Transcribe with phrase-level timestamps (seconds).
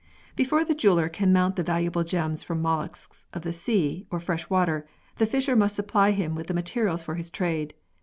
[0.35, 4.49] Before the jeweller can mount the valuable gems from molluscs of the sea or fresh
[4.49, 4.87] water,
[5.19, 7.75] the fisher must supply him with the materials for his trade.